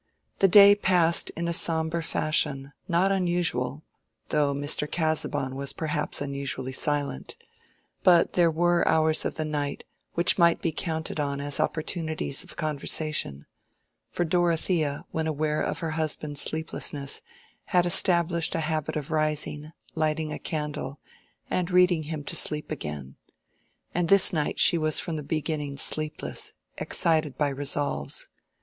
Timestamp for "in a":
1.37-1.53